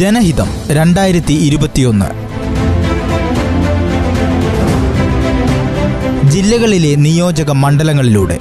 [0.00, 2.06] ജനഹിതം രണ്ടായിരത്തി ഇരുപത്തിയൊന്ന്
[6.30, 8.38] ജില്ലകളിലെ നിയോജക മണ്ഡലങ്ങളിലൂടെ.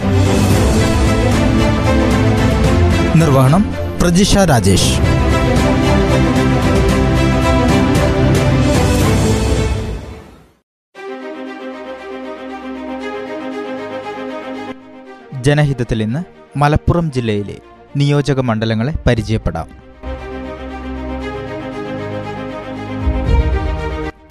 [3.15, 4.93] നിർവഹണം പ്രജിഷ രാജേഷ്.
[15.41, 16.23] ജനഹിതത്തിൽ ഇന്ന്
[16.57, 17.55] മലപ്പുറം ജില്ലയിലെ
[17.97, 19.88] നിയോജക മണ്ഡലങ്ങളെ പരിചയപ്പെടാം.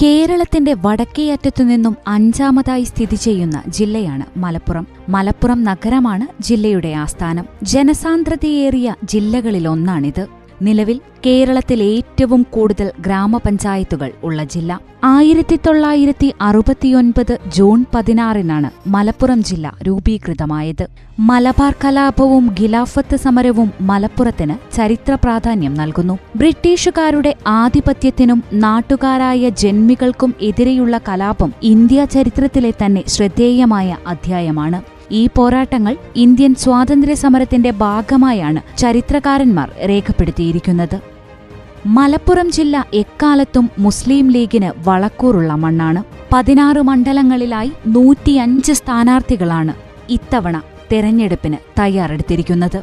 [0.02, 4.86] കേരളത്തിന്റെ വടക്കേയറ്റത്തു നിന്നും അഞ്ചാമതായി സ്ഥിതി ചെയ്യുന്ന ജില്ലയാണ് മലപ്പുറം.
[5.08, 7.44] മലപ്പുറം നഗരമാണ് ജില്ലയുടെ ആസ്ഥാനം.
[7.62, 10.37] ജനസാന്ദ്രതയേറിയ ജില്ലകളിലൊന്നാണിത്.
[10.62, 14.80] നിലവിൽ കേരളത്തിൽ ഏറ്റവും കൂടുതൽ ഗ്രാമപഞ്ചായത്തുകൾ ഉള്ള ജില്ല.
[15.04, 20.86] ആയിരത്തി തൊള്ളായിരത്തി അറുപത്തിയൊൻപത് ജൂൺ പതിനാറിനാണ് മലപ്പുറം ജില്ല രൂപീകൃതമായത്.
[21.18, 26.18] മലബാർ കലാപവും ഖിലാഫത്ത് സമരവും മലപ്പുറത്തിന് ചരിത്ര പ്രാധാന്യം നൽകുന്നു.
[26.36, 34.97] ബ്രിട്ടീഷുകാരുടെ ആധിപത്യത്തിനും നാട്ടുകാരായ ജന്മികൾക്കും എതിരെയുള്ള കലാപം ഇന്ത്യാ ചരിത്രത്തിലെ തന്നെ ശ്രദ്ധേയമായ അധ്യായമാണ്.
[35.10, 41.00] ഈ പോരാട്ടങ്ങൾ ഇന്ത്യൻ സ്വാതന്ത്ര്യ സമരത്തിന്റെ ഭാഗമായാണ് ചരിത്രകാരന്മാർ രേഖപ്പെടുത്തിയിരിക്കുന്നത്.
[41.86, 46.02] മലപ്പുറം ജില്ല എക്കാലത്തും മുസ്ലിം ലീഗിന് വളക്കൂറുള്ള മണ്ണാണ്.
[46.32, 49.74] പതിനാറ് മണ്ഡലങ്ങളിലായി നൂറ്റിയഞ്ച് സ്ഥാനാർത്ഥികളാണ്
[50.08, 52.82] ഇത്തവണ തെരഞ്ഞെടുപ്പിന് തയ്യാറെടുത്തിരിക്കുന്നത്.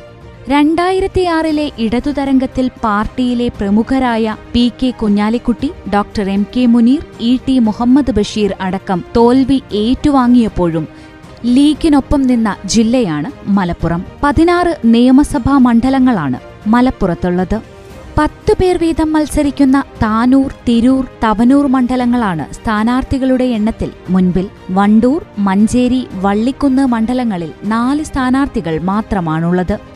[0.49, 8.55] രണ്ടായിരത്തിയാറിലെ ഇടതുതരംഗത്തിൽ പാർട്ടിയിലെ പ്രമുഖരായ P K Kunhalikutty doctor M K Muneer E T Muhammad Basheer
[8.59, 10.87] അടക്കം തോൽവി ഏറ്റുവാങ്ങിയപ്പോഴും
[11.53, 14.05] ലീഗിനൊപ്പം നിന്ന ജില്ലയാണ് മലപ്പുറം.
[14.23, 17.61] പതിനാറ് നിയമസഭാ മണ്ഡലങ്ങളാണ് മലപ്പുറത്തുള്ളത്.
[18.17, 24.47] പത്തു പേർ വീതം മത്സരിക്കുന്ന താനൂർ തിരൂർ തവനൂർ മണ്ഡലങ്ങളാണ് സ്ഥാനാർത്ഥികളുടെ എണ്ണത്തിൽ മുൻപിൽ.
[24.71, 29.94] വണ്ടൂർ മഞ്ചേരി വള്ളിക്കുന്ന് മണ്ഡലങ്ങളിൽ നാല് സ്ഥാനാർത്ഥികൾ മാത്രമാണുള്ളത്.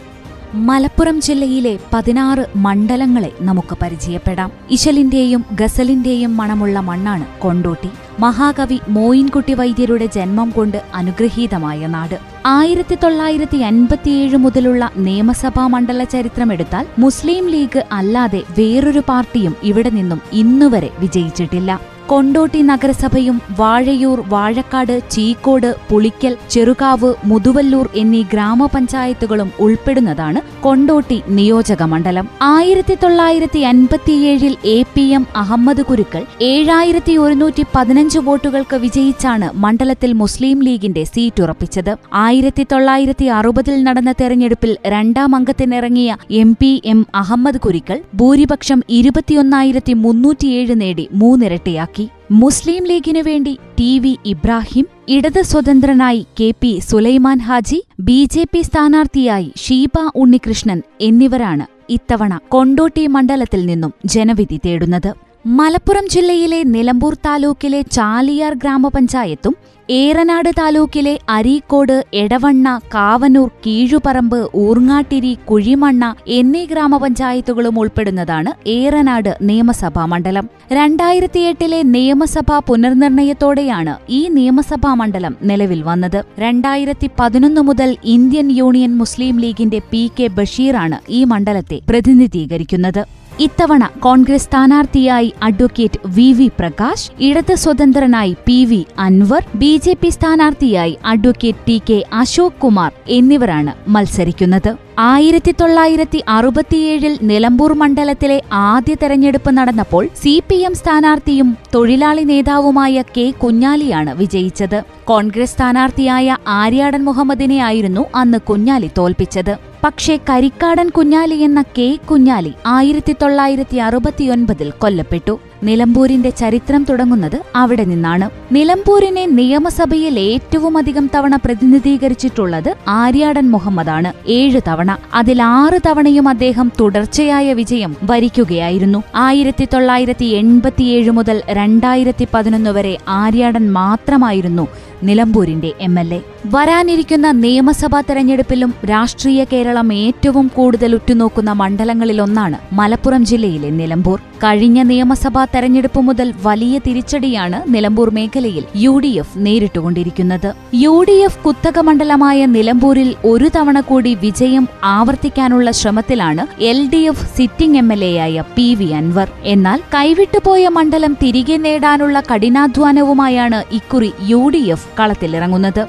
[0.54, 4.52] മലപ്പുറം ജില്ലയിലെ പതിനാറ് മണ്ഡലങ്ങളെ നമുക്ക് പരിചയപ്പെടാം.
[4.72, 7.90] ഇശലിന്റെയും ഗസലിന്റെയും മണമുള്ള മണ്ണാണ് കൊണ്ടോട്ടി.
[8.20, 12.20] മഹാകവി മോയിൻകുട്ടി വൈദ്യരുടെ ജന്മം കൊണ്ട് അനുഗ്രഹീതമായ നാട്.
[12.46, 20.92] ആയിരത്തി തൊള്ളായിരത്തി അൻപത്തിയേഴ് മുതലുള്ള നിയമസഭാ മണ്ഡല ചരിത്രമെടുത്താൽ മുസ്ലിം ലീഗ് അല്ലാതെ വേറൊരു പാർട്ടിയും ഇവിടെ നിന്നും ഇന്നുവരെ
[21.00, 21.99] വിജയിച്ചിട്ടില്ല.
[22.12, 32.26] കൊണ്ടോട്ടി നഗരസഭയും വാഴയൂർ വാഴക്കാട് ചീക്കോട് പുളിക്കൽ ചെറുകാവ് മുതുവല്ലൂർ എന്നീ ഗ്രാമപഞ്ചായത്തുകളും ഉൾപ്പെടുന്നതാണ് കൊണ്ടോട്ടി നിയോജക മണ്ഡലം.
[32.42, 40.64] ആയിരത്തി തൊള്ളായിരത്തി അൻപത്തിയേഴിൽ A P M Ahammad Kurukkal ഏഴായിരത്തി ഒരുന്നൂറ്റി പതിനഞ്ച് വോട്ടുകൾക്ക് വിജയിച്ചാണ് മണ്ഡലത്തിൽ മുസ്ലിം
[40.70, 41.94] ലീഗിന്റെ സീറ്റ് ഉറപ്പിച്ചത്.
[42.24, 50.76] ആയിരത്തി തൊള്ളായിരത്തി അറുപതിൽ നടന്ന തെരഞ്ഞെടുപ്പിൽ രണ്ടാം അംഗത്തിനിറങ്ങിയ M P M Ahammed Kurikkal ഭൂരിപക്ഷം ഇരുപത്തിയൊന്നായിരത്തി മുന്നൂറ്റിയേഴ്
[50.82, 51.99] നേടി മൂന്നിരട്ടിയാക്കി.
[52.32, 58.62] മുസ്ലിം ലീഗിനു വേണ്ടി ടി വി ഇബ്രാഹിം ഇടത് സ്വതന്ത്രനായി K P Sulaiman Haji B J P
[58.62, 65.29] സ്ഥാനാർത്ഥിയായി ഷീബ ഉണ്ണികൃഷ്ണൻ എന്നിവരാണ് ഇത്തവണ കൊണ്ടോട്ടി മണ്ഡലത്തിൽ നിന്നും ജനവിധി തേടുന്നത്.
[65.46, 69.54] മലപ്പുറം ജില്ലയിലെ നിലമ്പൂർ താലൂക്കിലെ ചാലിയാർ ഗ്രാമപഞ്ചായത്തും
[69.90, 80.50] ഏറനാട് താലൂക്കിലെ അരീക്കോട് എടവണ്ണ കാവനൂർ കീഴുപറമ്പ് ഊർങ്ങാട്ടിരി കുഴിമണ്ണ എന്നീ ഗ്രാമപഞ്ചായത്തുകളും ഉൾപ്പെടുന്നതാണ് ഏറനാട് നിയമസഭാ മണ്ഡലം.
[80.72, 86.24] രണ്ടായിരത്തിയെട്ടിലെ നിയമസഭാ പുനർനിർണയത്തോടെയാണ് ഈ നിയമസഭാ മണ്ഡലം നിലവിൽ വന്നത്.
[86.40, 93.19] രണ്ടായിരത്തി പതിനൊന്ന് മുതൽ ഇന്ത്യൻ യൂണിയൻ മുസ്ലിം ലീഗിന്റെ പി കെ ബഷീറാണ് ഈ മണ്ഡലത്തെ പ്രതിനിധീകരിക്കുന്നത്.
[93.44, 100.10] ഇത്തവണ കോൺഗ്രസ് സ്ഥാനാർത്ഥിയായി അഡ്വക്കേറ്റ് വി വി പ്രകാശ് ഇടത് സ്വതന്ത്രനായി P V Anvar B J P
[100.16, 104.72] സ്ഥാനാർത്ഥിയായി advocate T K Ashok Kumar എന്നിവരാണ് മത്സരിക്കുന്നത്.
[105.12, 113.28] ആയിരത്തി തൊള്ളായിരത്തി അറുപത്തിയേഴിൽ നിലമ്പൂർ മണ്ഡലത്തിലെ ആദ്യ തെരഞ്ഞെടുപ്പ് നടന്നപ്പോൾ സി പി എം സ്ഥാനാർത്ഥിയും തൊഴിലാളി നേതാവുമായ കെ
[113.46, 114.80] കുഞ്ഞാലിയാണ് വിജയിച്ചത്.
[115.12, 119.56] കോൺഗ്രസ് സ്ഥാനാർത്ഥിയായ ആര്യാടൻ മുഹമ്മദിനെയായിരുന്നു അന്ന് കുഞ്ഞാലി തോൽപ്പിച്ചത്.
[119.84, 125.40] പക്ഷേ കരിക്കാടൻ കുഞ്ഞാലി എന്ന കെ കുഞ്ഞാലി ആയിരത്തി തൊള്ളായിരത്തി അറുപത്തിയൊൻപതിൽ കൊല്ലപ്പെട്ടു.
[125.64, 128.30] നിലമ്പൂരിന്റെ ചരിത്രം തുടങ്ങുന്നത് അവിടെ നിന്നാണ്.
[128.54, 134.14] നിലമ്പൂരിനെ നിയമസഭയിൽ ഏറ്റവുമധികം തവണ പ്രതിനിധീകരിച്ചിട്ടുള്ളത് ആര്യാടൻ മുഹമ്മദാണ്.
[134.28, 134.98] ഏഴ് തവണ.
[135.14, 139.04] അതിൽ ആറ് തവണയും അദ്ദേഹം തുടർച്ചയായ വിജയം വരിക്കുകയായിരുന്നു.
[139.16, 144.68] ആയിരത്തി തൊള്ളായിരത്തി എൺപത്തിയേഴ് മുതൽ രണ്ടായിരത്തി പതിനൊന്ന് വരെ ആര്യാടൻ മാത്രമായിരുന്നു
[145.04, 146.22] നിലമ്പൂരിന്റെ എം എൽ എ.
[146.46, 154.20] വരാനിരിക്കുന്ന നിയമസഭാ തെരഞ്ഞെടുപ്പിലും രാഷ്ട്രീയ കേരളം ഏറ്റവും കൂടുതൽ ഉറ്റുനോക്കുന്ന മണ്ഡലങ്ങളിലൊന്നാണ് മലപ്പുറം ജില്ലയിലെ നിലമ്പൂർ.
[154.20, 160.50] കഴിഞ്ഞ നിയമസഭാ തെരഞ്ഞെടുപ്പ് മുതൽ വലിയ തിരിച്ചടിയാണ് നിലമ്പൂർ മേഖലയിൽ യു ഡി എഫ് നേരിട്ടുകൊണ്ടിരിക്കുന്നത്.
[160.74, 167.28] യു ഡി എഫ് കുത്തക മണ്ഡലമായ നിലമ്പൂരിൽ ഒരു തവണ കൂടി വിജയം ആവർത്തിക്കാനുള്ള ശ്രമത്തിലാണ് L D F
[167.38, 169.30] sitting M L A ആയ പി വി അൻവർ.
[169.44, 175.84] എന്നാൽ കൈവിട്ടുപോയ മണ്ഡലം തിരികെ നേടാനുള്ള കഠിനാധ്വാനവുമായാണ് ഇക്കുറി യു ഡി എഫ് കളത്തിലിറങ്ങുന്നത്.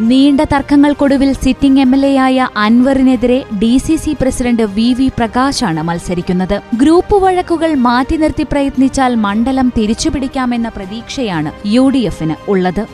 [0.00, 6.60] നീണ്ട തർക്കങ്ങൾക്കൊടുവിൽ സിറ്റിംഗ് എം എൽ എയായ അൻവറിനെതിരെ D C C president V V പ്രകാശാണ് മത്സരിക്കുന്നത്.
[6.80, 12.86] ഗ്രൂപ്പ് വഴക്കുകൾ മാറ്റി നിർത്തി പ്രയത്നിച്ചാൽ മണ്ഡലം തിരിച്ചുപിടിക്കാമെന്ന പ്രതീക്ഷയാണ് യു ഡി എഫിന് ഉള്ളത്.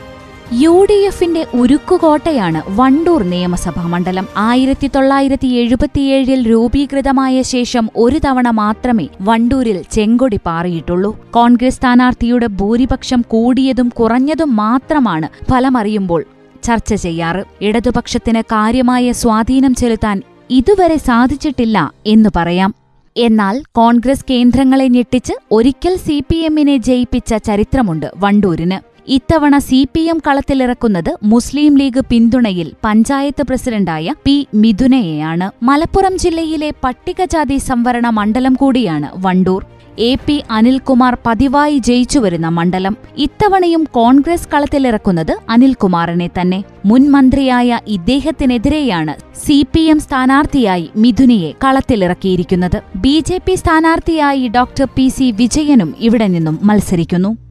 [0.61, 4.27] യു ഡി എഫിന്റെ ഉരുക്കുകോട്ടയാണ് വണ്ടൂർ നിയമസഭാ മണ്ഡലം.
[4.37, 11.15] ആയിരത്തി തൊള്ളായിരത്തി എഴുപത്തിയേഴിൽ രൂപീകൃതമായ ശേഷം ഒരു തവണ മാത്രമേ വണ്ടൂരിൽ ചെങ്കൊടി പാറിയിട്ടുള്ളൂ.
[11.31, 16.23] കോൺഗ്രസ് സ്ഥാനാർത്ഥിയുടെ ഭൂരിപക്ഷം കൂടിയതും കുറഞ്ഞതും മാത്രമാണ് ഫലമറിയുമ്പോൾ
[16.63, 17.43] ചർച്ച ചെയ്യാറ്.
[17.61, 22.71] ഇടതുപക്ഷത്തിന് കാര്യമായ സ്വാധീനം ചെലുത്താൻ ഇതുവരെ സാധിച്ചിട്ടില്ല എന്ന് പറയാം.
[23.17, 28.93] എന്നാൽ കോൺഗ്രസ് കേന്ദ്രങ്ങളെ ഞെട്ടിച്ച് ഒരിക്കൽ സി പി എമ്മിനെ ജയിപ്പിച്ച ചരിത്രമുണ്ട് വണ്ടൂരിന്.
[29.07, 35.47] ഇത്തവണ സി പി എം കളത്തിലിറക്കുന്നത് മുസ്ലിം ലീഗ് പിന്തുണയിൽ പഞ്ചായത്ത് പ്രസിഡന്റായ പി മിഥുനയെയാണ്.
[35.63, 39.65] മലപ്പുറം ജില്ലയിലെ പട്ടികജാതി സംവരണ മണ്ഡലം കൂടിയാണ് വണ്ടൂർ.
[39.97, 46.63] എ പി അനിൽകുമാർ പതിവായി ജയിച്ചുവരുന്ന മണ്ഡലം ഇത്തവണയും കോൺഗ്രസ് കളത്തിലിറക്കുന്നത് അനിൽകുമാറിനെ തന്നെ.
[46.85, 52.83] മുൻ മന്ത്രിയായ ഇദ്ദേഹത്തിനെതിരെയാണ് സി പി എം സ്ഥാനാർത്ഥിയായി മിഥുനിയെ കളത്തിലിറക്കിയിരിക്കുന്നത്.
[52.95, 57.42] ബി ജെ പി സ്ഥാനാർത്ഥിയായി ഡോക്ടർ പി സി വിജയനും ഇവിടെ നിന്നും മത്സരിക്കുന്നു.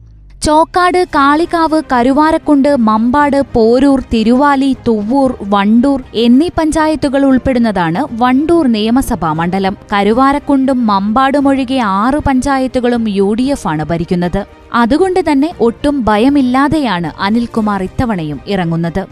[0.45, 9.77] ചോക്കാട് കാളികാവ് കരുവാരക്കുണ്ട് മമ്പാട് പോരൂർ തിരുവാലി തുവ്വൂർ വണ്ടൂർ എന്നീ പഞ്ചായത്തുകൾ ഉൾപ്പെടുന്നതാണ് വണ്ടൂർ നിയമസഭാ മണ്ഡലം.
[9.93, 14.41] കരുവാരക്കുണ്ടും മമ്പാടുമൊഴികെ ആറ് പഞ്ചായത്തുകളും യു ഡി എഫ് ആണ് ഭരിക്കുന്നത്.
[14.73, 19.03] അതുകൊണ്ട് തന്നെ ഒട്ടും ഭയമില്ലാതെയാണ് അനിൽകുമാർ ഇത്തവണയും ഇറങ്ങുന്നത്.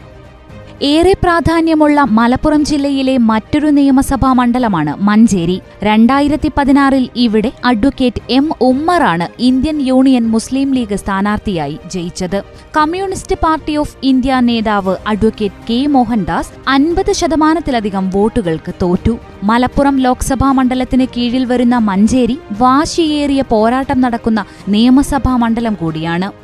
[0.84, 5.62] ഏറെ പ്രാധാന്യമുള്ള മലപ്പുറം ജില്ലയിലെ മറ്റൊരു നിയമസഭാ മണ്ഡലമാണ് മഞ്ചേരി.
[5.84, 12.44] രണ്ടായിരത്തി പതിനാറിൽ ഇവിടെ അഡ്വക്കേറ്റ് എം ഉമ്മറാണ് ഇന്ത്യൻ യൂണിയൻ മുസ്ലിം ലീഗ് സ്ഥാനാർത്ഥിയായി ജയിച്ചത്.
[12.78, 19.20] കമ്മ്യൂണിസ്റ്റ് പാർട്ടി ഓഫ് ഇന്ത്യ നേതാവ് അഡ്വക്കേറ്റ് കെ മോഹൻദാസ് അൻപത് ശതമാനത്തിലധികം വോട്ടുകൾക്ക് തോറ്റു.
[19.44, 26.41] മലപ്പുറം ലോക്സഭാ മണ്ഡലത്തിന് കീഴിൽ വരുന്ന മഞ്ചേരി വാശിയേറിയ പോരാട്ടം നടക്കുന്ന നിയമസഭാ മണ്ഡലം കൂടിയാണ്.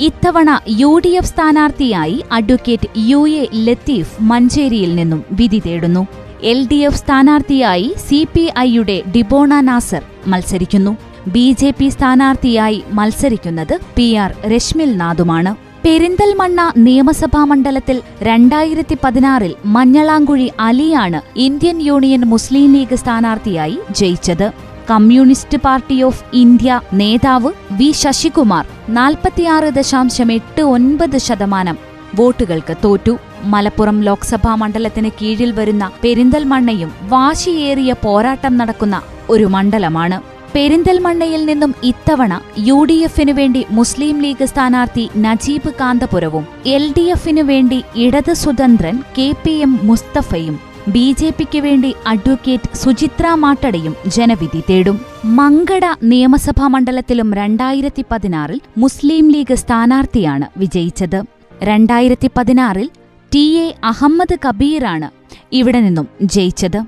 [0.00, 0.50] ഇത്തവണ
[0.80, 6.06] യു ഡി എഫ് സ്ഥാനാർത്ഥിയായി അഡ്വക്കേറ്റ് യു എ ലത്തീഫ് മഞ്ചേരിയിൽ നിന്നും വിധി തേടുന്നു.
[6.42, 10.96] എൽ ഡി എഫ് സ്ഥാനാർത്ഥിയായി സി പി ഐയുടെ ഡിബോണ നാസർ മത്സരിക്കുന്നു.
[11.34, 15.54] ബി ജെ പി സ്ഥാനാർത്ഥിയായി മത്സരിക്കുന്നത് പി ആർ രശ്മിൽ നാഥുമാണ്
[15.84, 24.71] പെരിന്തൽമണ്ണ നിയമസഭാ മണ്ഡലത്തിൽ രണ്ടായിരത്തി പതിനാറിൽ മഞ്ഞളാങ്കുഴി അലിയാണ് ഇന്ത്യൻ യൂണിയൻ മുസ്ലിം ലീഗ് സ്ഥാനാർത്ഥിയായി ജയിച്ചത്.
[24.90, 28.64] കമ്മ്യൂണിസ്റ്റ് പാർട്ടി ഓഫ് ഇന്ത്യ നേതാവ് വി ശശികുമാർ
[28.98, 31.76] നാൽപ്പത്തിയാറ് ദശാംശം എട്ട് ഒൻപത് ശതമാനം
[32.18, 33.14] വോട്ടുകൾക്ക് തോറ്റു.
[33.52, 38.96] മലപ്പുറം ലോക്സഭാ മണ്ഡലത്തിന് കീഴിൽ വരുന്ന പെരിന്തൽമണ്ണയും വാശിയേറിയ പോരാട്ടം നടക്കുന്ന
[39.34, 40.18] ഒരു മണ്ഡലമാണ്.
[40.54, 42.32] പെരിന്തൽമണ്ണയിൽ നിന്നും ഇത്തവണ
[42.68, 46.44] യു ഡി എഫിനു വേണ്ടി മുസ്ലിം ലീഗ് സ്ഥാനാർത്ഥി നജീബ് കാന്തപുരവും
[46.74, 50.58] എൽ ഡി എഫിനു വേണ്ടി ഇടത് സുതന്ത്രൻ കെ പി എം മുസ്തഫയും
[50.88, 55.00] ബി ജെ പിക്ക് വേണ്ടി അഡ്വക്കേറ്റ് സുചിത്ര മാട്ടടയും ജനവിധി തേടും.
[55.24, 61.22] മങ്കട നിയമസഭാ മണ്ഡലത്തിലും രണ്ടായിരത്തി പതിനാറിൽ മുസ്ലിം ലീഗ് സ്ഥാനാർത്ഥിയാണ് വിജയിച്ചത്.
[61.62, 62.90] രണ്ടായിരത്തി പതിനാറിൽ
[63.34, 65.10] ടി എ അഹമ്മദ് കബീറാണ്
[65.52, 66.80] ഇവിടെ നിന്നും ജയിച്ചത്.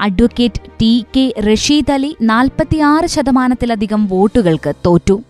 [0.00, 5.22] Advocate T K Rasheed Ali നാൽപ്പത്തിയാറ് ശതമാനത്തിലധികം വോട്ടുകൾക്ക് തോറ്റു.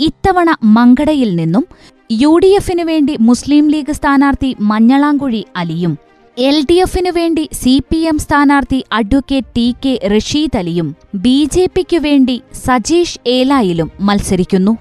[0.00, 1.66] ഇത്തവണ മങ്കടയിൽ നിന്നും
[2.12, 6.07] യു ഡി എഫിനു വേണ്ടി മുസ്ലിം ലീഗ് സ്ഥാനാർത്ഥി മഞ്ഞളാങ്കുഴി അലിയും
[6.46, 11.64] എൽ ഡി എഫിനു വേണ്ടി സി പി എം സ്ഥാനാർത്ഥി അഡ്വക്കേറ്റ് ടി കെ റഷീദ് അലിയും ബി ജെ
[11.74, 14.72] പിക്കു വേണ്ടി സജീഷ് ഏലായിലും മത്സരിക്കുന്നു.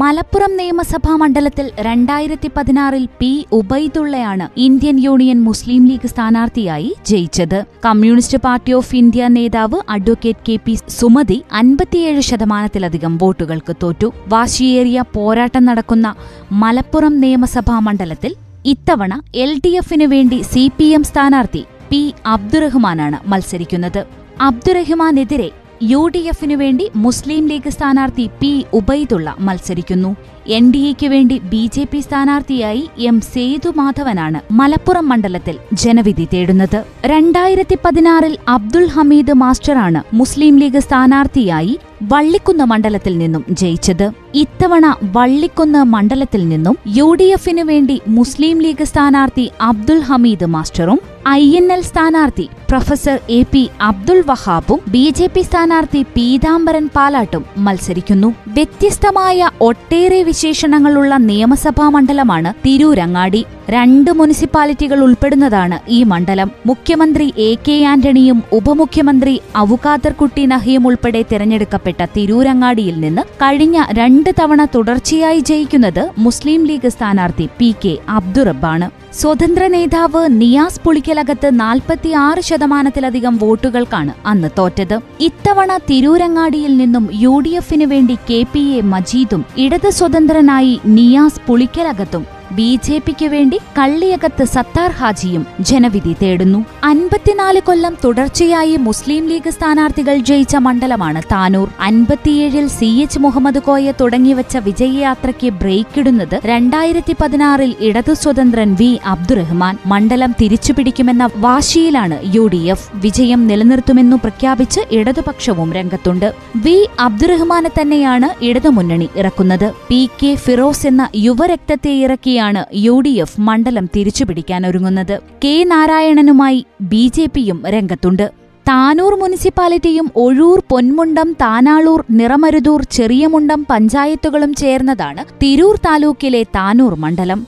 [0.00, 7.58] മലപ്പുറം നിയമസഭാ മണ്ഡലത്തിൽ രണ്ടായിരത്തി പതിനാറിൽ പി ഉബൈദുള്ളയാണ് ഇന്ത്യൻ യൂണിയൻ മുസ്ലിം ലീഗ് സ്ഥാനാർത്ഥിയായി ജയിച്ചത്.
[7.84, 14.10] കമ്മ്യൂണിസ്റ്റ് പാർട്ടി ഓഫ് ഇന്ത്യ നേതാവ് അഡ്വക്കേറ്റ് കെ പി സുമതി അൻപത്തിയേഴ് ശതമാനത്തിലധികം വോട്ടുകൾക്ക് തോറ്റു.
[14.28, 16.14] വാശിയേറിയ പോരാട്ടം നടക്കുന്ന
[16.52, 24.06] മലപ്പുറം നിയമസഭാ മണ്ഡലത്തിൽ ഇത്തവണ എൽ ഡി എഫിനു വേണ്ടി സി പി എം സ്ഥാനാർത്ഥി പി അബ്ദുറഹ്മാനാണ് മത്സരിക്കുന്നത്.
[24.40, 25.48] അബ്ദുറഹ്മാനെതിരെ
[25.90, 30.10] യു ഡി എഫിനു വേണ്ടി മുസ്ലിം ലീഗ് സ്ഥാനാർത്ഥി പി ഉബൈദുള്ള മത്സരിക്കുന്നു.
[30.56, 36.78] എൻ ഡി എക്ക് വേണ്ടി ബി ജെ പി സ്ഥാനാർത്ഥിയായി എം സേതു മാധവനാണ് മലപ്പുറം മണ്ഡലത്തിൽ ജനവിധി തേടുന്നത്.
[37.12, 41.74] രണ്ടായിരത്തി പതിനാറിൽ അബ്ദുൾ ഹമീദ് മാസ്റ്ററാണ് മുസ്ലിം ലീഗ് സ്ഥാനാർത്ഥിയായി
[42.12, 44.06] വള്ളിക്കുന്ന് മണ്ഡലത്തിൽ നിന്നും ജയിച്ചത്.
[44.44, 44.86] ഇത്തവണ
[45.16, 51.00] വള്ളിക്കുന്ന് മണ്ഡലത്തിൽ നിന്നും യു ഡി എഫിനു വേണ്ടി മുസ്ലിം ലീഗ് സ്ഥാനാർത്ഥി അബ്ദുൾ ഹമീദ് മാസ്റ്ററും
[51.34, 57.44] ഐ എൻ എൽ സ്ഥാനാർത്ഥി പ്രൊഫസർ എ പി അബ്ദുൾ വഹാബും ബി ജെ പി സ്ഥാനാർത്ഥി പീതാംബരൻ പാലാട്ടും
[57.58, 58.34] മത്സരിക്കുന്നു.
[58.48, 63.42] വ്യത്യസ്തമായ ഒട്ടേറെ വിശേഷണങ്ങളുള്ള നിയമസഭാ മണ്ഡലമാണ് തിരൂരങ്ങാടി.
[63.70, 66.50] രണ്ട് മുനിസിപ്പാലിറ്റികൾ ഉൾപ്പെടുന്നതാണ് ഈ മണ്ഡലം.
[66.66, 75.40] മുഖ്യമന്ത്രി എ കെ ആന്റണിയും ഉപമുഖ്യമന്ത്രി അവുകാദർകുട്ടി നഹിയും ഉൾപ്പെടെ തിരഞ്ഞെടുക്കപ്പെട്ട തിരൂരങ്ങാടിയിൽ നിന്ന് കഴിഞ്ഞ രണ്ട് തവണ തുടർച്ചയായി
[75.40, 78.88] ജയിക്കുന്നത് മുസ്ലിം ലീഗ് സ്ഥാനാർത്ഥി പി കെ അബ്ദുറബാണ്
[79.20, 84.96] സ്വതന്ത്ര നേതാവ് നിയാസ് പുളിക്കലകത്ത് നാൽപ്പത്തിയാറ് ശതമാനത്തിലധികം വോട്ടുകൾക്കാണ് അന്ന് തോറ്റത്.
[85.20, 92.33] ഇത്തവണ തിരൂരങ്ങാടിയിൽ നിന്നും യു ഡി എഫിനു വേണ്ടി കെ പി എ മജീദും ഇടത് സ്വതന്ത്രനായി നിയാസ് പുളിക്കലകത്തും
[92.52, 96.64] ബി ജെ പിക്ക് വേണ്ടി കള്ളിയകത്ത് സത്താർ ഹാജിയും ജനവിധി തേടുന്നു.
[96.84, 101.68] അൻപത്തിനാല് കൊല്ലം തുടർച്ചയായി മുസ്ലിം ലീഗ് സ്ഥാനാർത്ഥികൾ ജയിച്ച മണ്ഡലമാണ് താനൂർ.
[101.80, 109.78] അൻപത്തിയേഴിൽ സി എച്ച് മുഹമ്മദ് കോയ തുടങ്ങിവച്ച വിജയയാത്രയ്ക്ക് ബ്രേക്കിടുന്നത് രണ്ടായിരത്തി പതിനാറിൽ ഇടതു സ്വതന്ത്രൻ വി അബ്ദുറഹ്മാൻ.
[109.86, 116.34] മണ്ഡലം തിരിച്ചുപിടിക്കുമെന്ന വാശിയിലാണ് യു ഡി എഫ് വിജയം നിലനിർത്തുമെന്നു പ്രഖ്യാപിച്ച് ഇടതുപക്ഷവും രംഗത്തുണ്ട്.
[116.56, 119.72] വി അബ്ദുറഹ്മാനെ തന്നെയാണ് ഇടതുമുന്നണി ഇറക്കുന്നത്.
[119.88, 121.90] പി കെ ഫിറോസ് എന്ന യുവരക്തത്തെ
[122.34, 125.16] ഇറക്കിയാണ് യു ഡി എഫ് മണ്ഡലം തിരിച്ചുപിടിക്കാനൊരുങ്ങുന്നത്.
[125.44, 126.60] കെ നാരായണനുമായി
[126.92, 128.26] ബി ജെ പിയും രംഗത്തുണ്ട്.
[128.66, 137.40] താനൂർ മുനിസിപ്പാലിറ്റിയും ഒഴൂർ പൊന്മുണ്ടം താനാളൂർ നിറമരുതൂർ ചെറിയമുണ്ടം പഞ്ചായത്തുകളും ചേർന്നതാണ് തിരൂർ താലൂക്കിലെ താനൂർ മണ്ഡലം.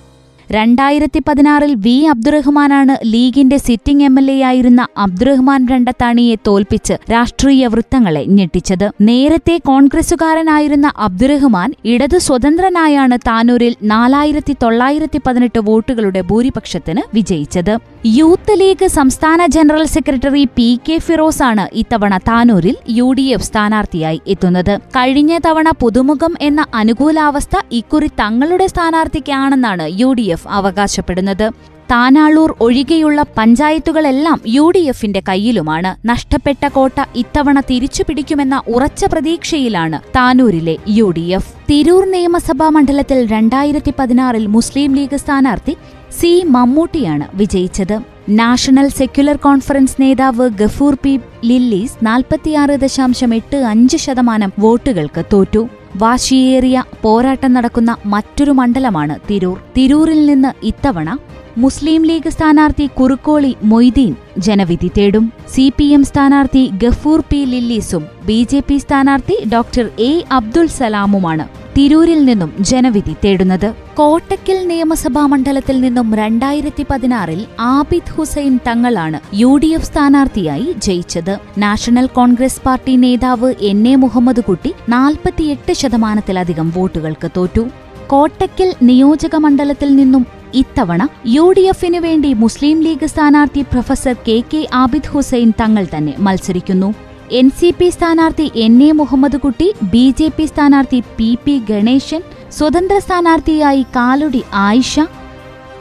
[0.51, 8.25] രണ്ടായിരത്തി പതിനാറിൽ വി അബ്ദുറഹ്മാനാണ് ലീഗിന്റെ സിറ്റിംഗ് എം എൽ എ ആയിരുന്ന അബ്ദുറഹ്മാൻ രണ്ടത്താണിയെ തോൽപ്പിച്ച് രാഷ്ട്രീയ വൃത്തങ്ങളെ
[8.29, 8.85] ഞെട്ടിച്ചത്.
[9.01, 17.75] നേരത്തെ കോൺഗ്രസുകാരനായിരുന്ന അബ്ദുറഹ്മാൻ ഇടതു സ്വതന്ത്രനായാണ് താനൂരിൽ നാലായിരത്തി തൊള്ളായിരത്തി പതിനെട്ട് വോട്ടുകളുടെ ഭൂരിപക്ഷത്തിന് വിജയിച്ചത്.
[18.07, 24.21] യൂത്ത് ലീഗ് സംസ്ഥാന general secretary P K Firos ആണ് ഇത്തവണ താനൂരിൽ യു ഡി എഫ് സ്ഥാനാർത്ഥിയായി
[24.27, 24.79] എത്തുന്നത്.
[24.79, 31.51] കഴിഞ്ഞ തവണ പുതുമുഖം എന്ന അനുകൂലാവസ്ഥ ഇക്കുറി തങ്ങളുടെ സ്ഥാനാർത്ഥിക്കാണെന്നാണ് യു ഡി എഫ് അവകാശപ്പെടുന്നത്.
[31.91, 36.09] താനാളൂർ ഒഴികെയുള്ള പഞ്ചായത്തുകളെല്ലാം യു ഡി എഫിന്റെ കയ്യിലുമാണ്.
[36.09, 41.55] നഷ്ടപ്പെട്ട കോട്ട ഇത്തവണ തിരിച്ചുപിടിക്കുമെന്ന ഉറച്ച പ്രതീക്ഷയിലാണ് താനൂരിലെ യു ഡി എഫ്.
[41.71, 45.77] തിരൂർ നിയമസഭാ മണ്ഡലത്തിൽ രണ്ടായിരത്തി പതിനാറിൽ മുസ്ലിം ലീഗ് സ്ഥാനാർത്ഥി
[46.21, 48.01] സി മമ്മൂട്ടിയാണ് വിജയിച്ചത്.
[48.29, 55.69] നാഷണൽ സെക്യുലർ കോൺഫറൻസ് നേതാവ് ഗഫൂർ പി ലില്ലീസ് നാൽപ്പത്തിയാറ് ദശാംശം എട്ട് അഞ്ച് ശതമാനം വോട്ടുകൾക്ക് തോറ്റു.
[56.03, 59.57] വാശിയേറിയ പോരാട്ടം നടക്കുന്ന മറ്റൊരു മണ്ഡലമാണ് തിരൂർ.
[59.77, 61.11] തിരൂരിൽ നിന്ന് ഇത്തവണ
[61.57, 65.33] മുസ്ലിം ലീഗ് സ്ഥാനാർത്ഥി കുറുക്കോളി മൊയ്തീൻ ജനവിധി തേടും.
[65.55, 71.47] സി പി എം സ്ഥാനാർത്ഥി ഗഫൂർ പി ലില്ലീസും ബി ജെ പി സ്ഥാനാർത്ഥി ഡോക്ടർ എ അബ്ദുൽ സലാമുമാണ്
[71.77, 73.67] തിരൂരിൽ നിന്നും ജനവിധി തേടുന്നത്.
[73.99, 81.35] കോട്ടക്കൽ നിയമസഭാ മണ്ഡലത്തിൽ നിന്നും രണ്ടായിരത്തി പതിനാറിൽ ആബിദ് ഹുസൈൻ തങ്ങളാണ് യു ഡി എഫ് സ്ഥാനാർത്ഥിയായി ജയിച്ചത്.
[81.59, 87.65] നാഷണൽ കോൺഗ്രസ് പാർട്ടി നേതാവ് എൻ എ മുഹമ്മദ് കുട്ടി നാൽപ്പത്തിയെട്ട് ശതമാനത്തിലധികം വോട്ടുകൾക്ക് തോറ്റു.
[88.07, 94.69] കോട്ടക്കൽ നിയോജക മണ്ഡലത്തിൽ നിന്നും ഇത്തവണ യു ഡി എഫിനു വേണ്ടി മുസ്ലിം ലീഗ് സ്ഥാനാർത്ഥി professor K K
[94.75, 96.89] Abid Hussain Thangal തന്നെ മത്സരിക്കുന്നു.
[97.33, 102.21] എൻ സി പി സ്ഥാനാർത്ഥി N A Muhammad Kutty B J P സ്ഥാനാർത്ഥി പി പി ഗണേശൻ
[102.53, 105.01] സ്വതന്ത്ര സ്ഥാനാർത്ഥിയായി കാലുടി ആയിഷ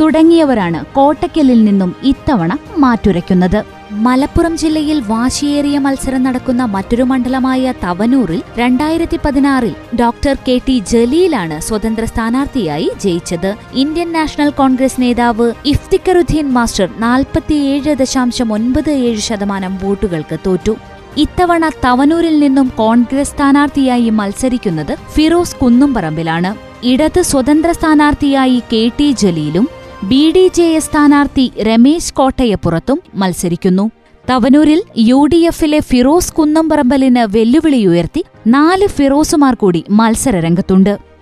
[0.01, 3.65] തുടങ്ങിയവരാണ് കോട്ടക്കലിൽ നിന്നും ഇത്തവണ മാറ്റുരയ്ക്കുന്നത്.
[3.91, 12.05] മലപ്പുറം ജില്ലയിൽ വാശിയേറിയ മത്സരം നടക്കുന്ന മറ്റൊരു മണ്ഡലമായ തവനൂറിൽ രണ്ടായിരത്തി പതിനാറിൽ ഡോക്ടർ കെ ടി ജലീലാണ് സ്വതന്ത്ര
[12.05, 13.55] സ്ഥാനാർത്ഥിയായി ജയിച്ചത്.
[13.73, 20.75] ഇന്ത്യൻ നാഷണൽ കോൺഗ്രസ് നേതാവ് ഇഫ്തിക്കറുദ്ദീൻ മാസ്റ്റർ നാൽപ്പത്തിയേഴ് ദശാംശം ഒൻപത് ഏഴ് ശതമാനം വോട്ടുകൾക്ക് തോറ്റു.
[21.17, 26.55] ഇത്തവണ തവനൂരിൽ നിന്നും കോൺഗ്രസ് സ്ഥാനാർത്ഥിയായി മത്സരിക്കുന്നത് ഫിറോസ് കുന്നുംപറമ്പിലാണ്.
[26.83, 29.67] ഇടത് സ്വതന്ത്ര സ്ഥാനാർത്ഥിയായി കെ ടി ജലീലും
[30.03, 33.85] ബി ഡി ജെ എസ് സ്ഥാനാർത്ഥി രമേശ് കോട്ടയപ്പുറത്തും മത്സരിക്കുന്നു.
[34.29, 41.14] തവനൂരിൽ യു ഡി എഫിലെ ഫിറോസ് കുന്നംപറമ്പലിന് വെല്ലുവിളിയുയർത്തി നാല് ഫിറോസുമാർ കൂടി മത്സരരംഗത്തുണ്ട്.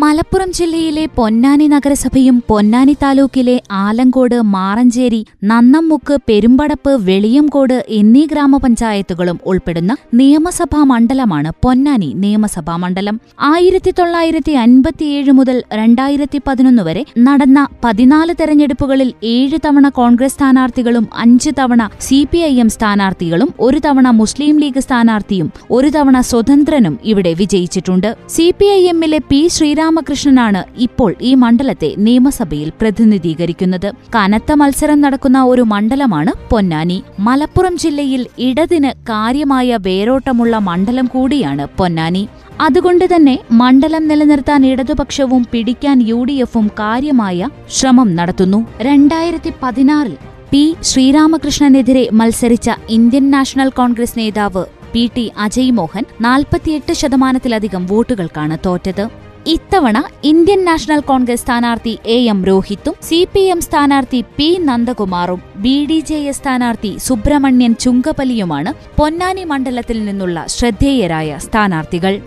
[0.00, 5.20] മലപ്പുറം ജില്ലയിലെ പൊന്നാനി നഗരസഭയും പൊന്നാനി താലൂക്കിലെ ആലങ്കോട് മാറഞ്ചേരി
[5.50, 13.20] നന്നമ്മുക്ക് പെരുമ്പടപ്പ് വെളിയംകോട് എന്നീ ഗ്രാമപഞ്ചായത്തുകളും ഉൾപ്പെടുന്ന നിയമസഭാ മണ്ഡലമാണ് പൊന്നാനി നിയമസഭാ മണ്ഡലം.
[13.50, 21.52] ആയിരത്തി തൊള്ളായിരത്തി അൻപത്തിയേഴ് മുതൽ രണ്ടായിരത്തി പതിനൊന്ന് വരെ നടന്ന പതിനാല് തെരഞ്ഞെടുപ്പുകളിൽ ഏഴ് തവണ കോൺഗ്രസ് സ്ഥാനാർത്ഥികളും അഞ്ച്
[21.60, 27.34] തവണ സി പി ഐ എം സ്ഥാനാർത്ഥികളും ഒരു തവണ മുസ്ലിം ലീഗ് സ്ഥാനാർത്ഥിയും ഒരു തവണ സ്വതന്ത്രനും ഇവിടെ
[27.42, 28.10] വിജയിച്ചിട്ടുണ്ട്.
[28.28, 29.42] സി പി ഐ എമ്മിലെ പി
[29.84, 33.86] ശ്രീരാമകൃഷ്ണനാണ് ഇപ്പോൾ ഈ മണ്ഡലത്തെ നിയമസഭയിൽ പ്രതിനിധീകരിക്കുന്നത്.
[34.14, 36.96] കനത്ത മത്സരം നടക്കുന്ന ഒരു മണ്ഡലമാണ് പൊന്നാനി.
[37.26, 42.22] മലപ്പുറം ജില്ലയിൽ ഇടതിന് കാര്യമായ വേരോട്ടമുള്ള മണ്ഡലം കൂടിയാണ് പൊന്നാനി.
[42.66, 47.48] അതുകൊണ്ട് തന്നെ മണ്ഡലം നിലനിർത്താൻ ഇടതുപക്ഷവും പിടിക്കാൻ യു ഡി എഫും കാര്യമായ
[47.78, 48.60] ശ്രമം നടത്തുന്നു.
[48.88, 50.16] രണ്ടായിരത്തി പതിനാറിൽ
[50.52, 54.64] പി ശ്രീരാമകൃഷ്ണനെതിരെ മത്സരിച്ച ഇന്ത്യൻ നാഷണൽ കോൺഗ്രസ് നേതാവ്
[54.94, 59.04] പി ടി അജയ് മോഹൻ നാൽപ്പത്തിയെട്ട് ശതമാനത്തിലധികം വോട്ടുകൾക്കാണ് തോറ്റത്.
[59.46, 65.86] ഇത്തവണ ഇന്ത്യൻ നാഷണൽ കോൺഗ്രസ് സ്ഥാനാർത്ഥി എ എം രോഹിത്തും സി പി എം സ്ഥാനാർത്ഥി പി നന്ദകുമാറും ബി
[65.90, 72.20] ഡി ജെ എസ് സ്ഥാനാർത്ഥി സുബ്രഹ്മണ്യൻ ചുങ്കപ്പലിയുമാണ് പൊന്നാനി മണ്ഡലത്തിൽ നിന്നുള്ള ശ്രദ്ധേയരായ സ്ഥാനാർത്ഥികൾ.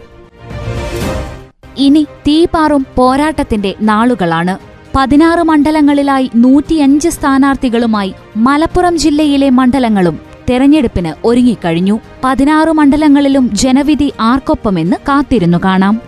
[1.77, 4.57] ഇനി തീപാറും പോരാട്ടത്തിന്റെ നാളുകളാണ്.
[4.95, 10.19] പതിനാറ് മണ്ഡലങ്ങളിലായി നൂറ്റിയഞ്ച് സ്ഥാനാർത്ഥികളുമായി മലപ്പുറം ജില്ലയിലെ മണ്ഡലങ്ങളും
[10.49, 11.99] തെരഞ്ഞെടുപ്പിന് ഒരുങ്ങിക്കഴിഞ്ഞു.
[12.23, 16.06] പതിനാറ് മണ്ഡലങ്ങളിലും ജനവിധി ആർക്കൊപ്പമെന്ന് കാത്തിരുന്നു കാണാം.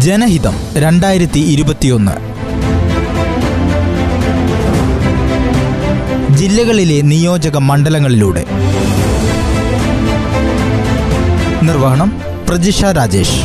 [0.00, 2.12] ജനഹിതം രണ്ടായിരത്തി ഇരുപത്തിയൊന്ന്
[6.36, 8.44] ജില്ലകളിലെ നിയോജക മണ്ഡലങ്ങളിലൂടെ.
[11.62, 13.40] നിർവഹണം പ്രജിഷ രാജേഷ്.